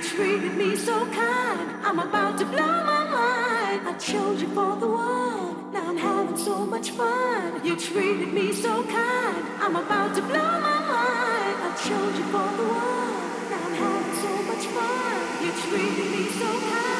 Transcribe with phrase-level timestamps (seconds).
[0.00, 1.70] treated me so kind.
[1.84, 3.88] I'm about to blow my mind.
[3.88, 5.72] I chose you for the one.
[5.72, 7.64] Now I'm having so much fun.
[7.64, 9.44] You treated me so kind.
[9.60, 11.56] I'm about to blow my mind.
[11.68, 13.50] I chose you for the one.
[13.50, 15.44] Now I'm having so much fun.
[15.44, 16.99] You treated me so kind.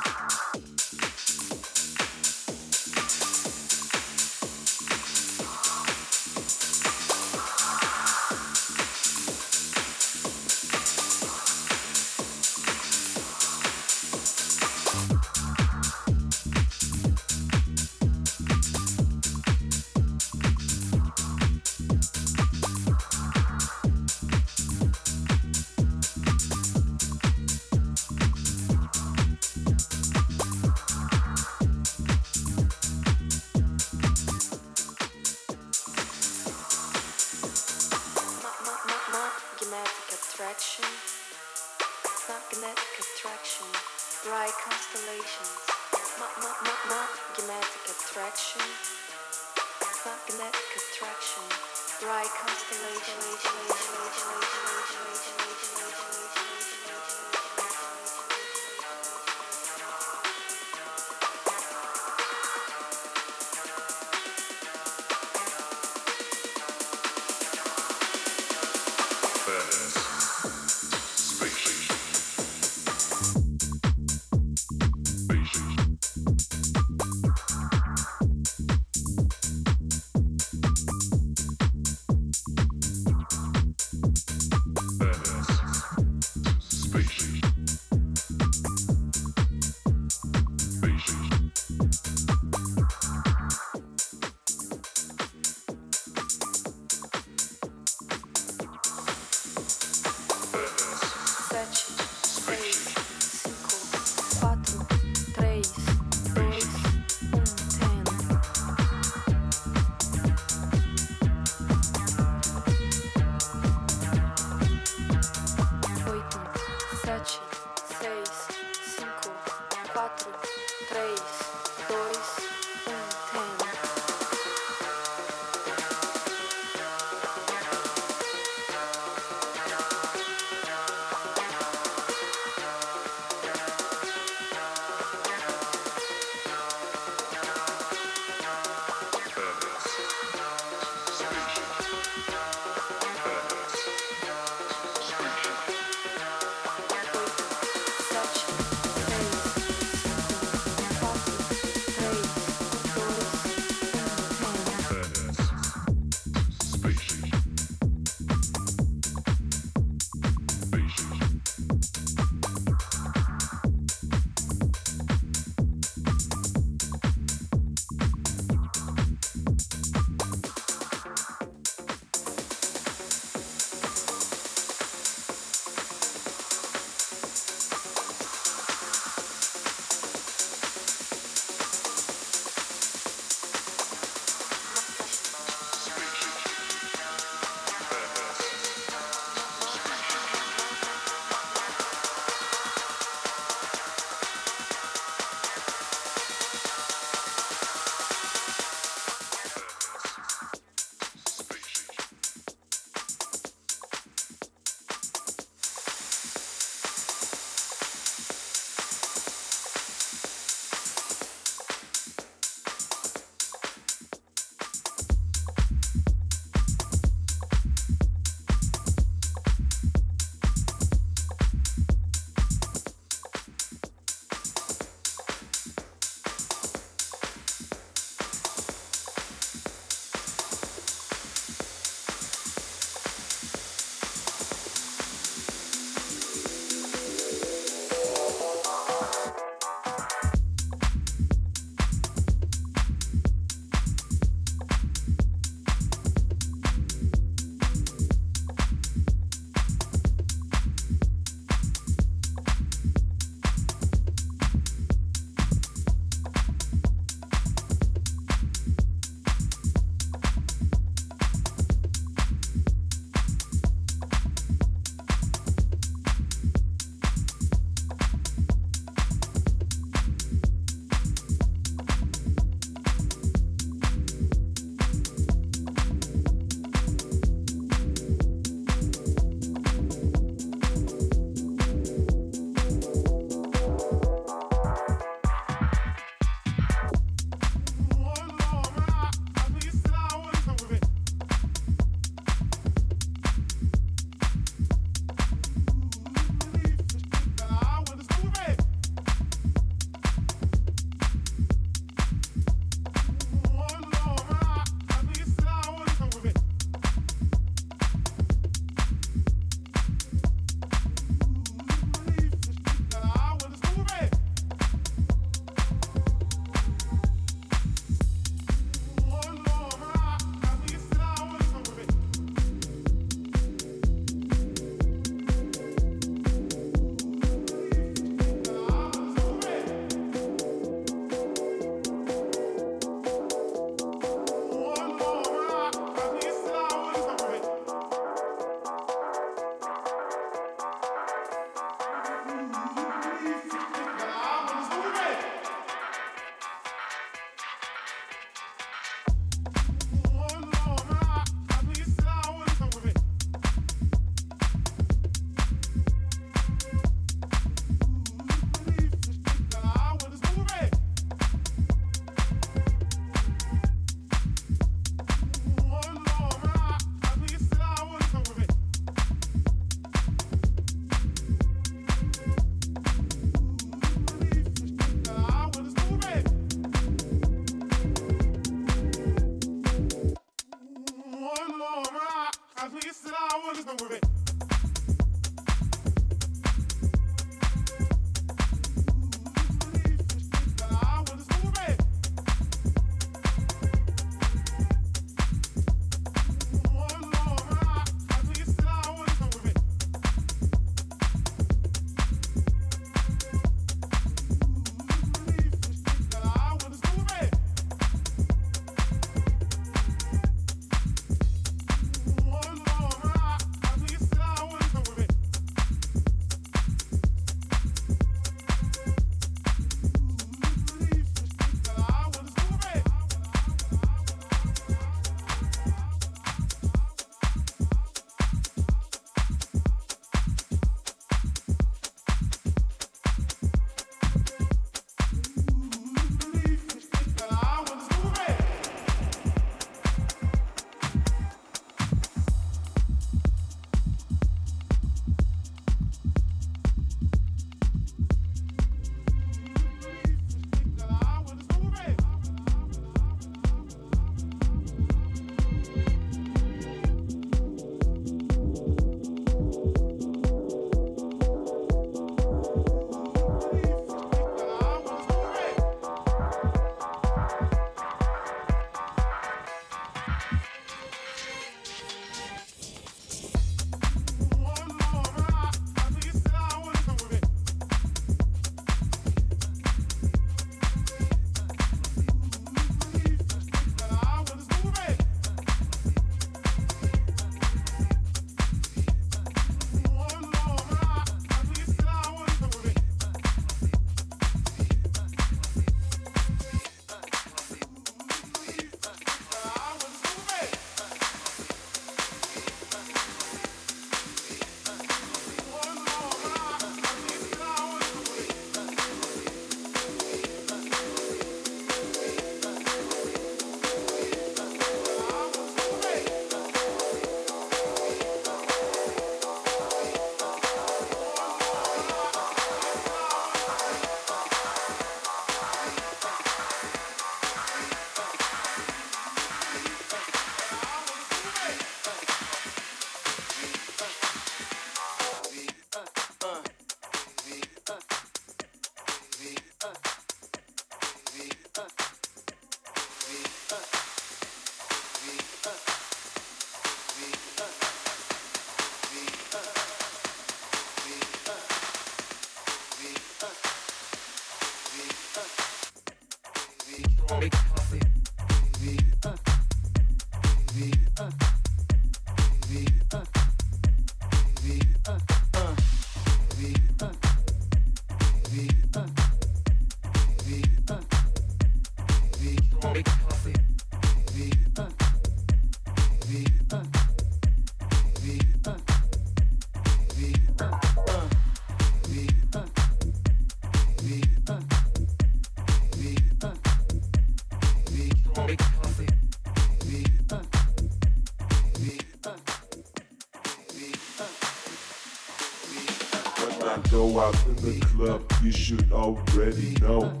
[597.00, 600.00] out in the club, you should already know.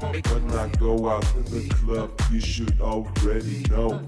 [0.00, 4.00] When I go out in the club, you should already know.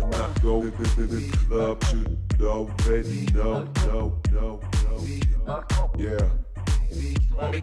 [0.00, 2.04] When I go out in the club, you
[2.36, 5.64] should already know, no, no, no.
[5.96, 6.28] Yeah.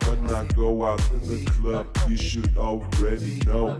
[0.08, 3.80] When I go out in the club, you should already know.